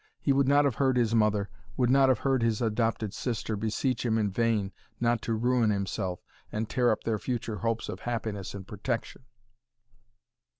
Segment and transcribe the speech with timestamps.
[0.19, 1.47] He would not have heard his mother,
[1.77, 6.23] would not have heard his adopted sister, beseech him in vain not to ruin himself,
[6.51, 9.25] and tear up their future hopes of happiness and protection."